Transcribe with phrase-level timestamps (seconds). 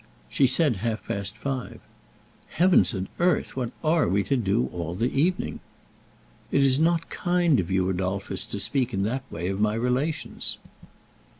[0.29, 1.79] "She said half past five."
[2.47, 3.55] "Heavens and earth!
[3.55, 5.59] What are we to do all the evening?"
[6.51, 10.57] "It is not kind of you, Adolphus, to speak in that way of my relations."